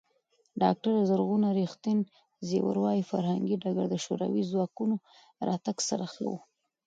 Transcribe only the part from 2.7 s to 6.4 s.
وايي، فرهنګي ډګر د شوروي ځواکونو راتګ سره ښه و.